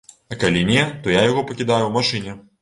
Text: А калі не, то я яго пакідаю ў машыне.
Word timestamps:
А 0.35 0.37
калі 0.43 0.63
не, 0.69 0.85
то 1.03 1.13
я 1.17 1.21
яго 1.29 1.45
пакідаю 1.51 1.79
ў 1.85 1.93
машыне. 1.99 2.37